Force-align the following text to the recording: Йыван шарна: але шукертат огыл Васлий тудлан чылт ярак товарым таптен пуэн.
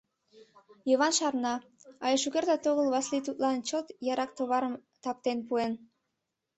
Йыван 0.89 1.13
шарна: 1.19 1.53
але 2.03 2.15
шукертат 2.23 2.63
огыл 2.71 2.87
Васлий 2.93 3.25
тудлан 3.27 3.57
чылт 3.67 3.87
ярак 4.11 4.31
товарым 4.37 4.73
таптен 5.03 5.39
пуэн. 5.47 5.73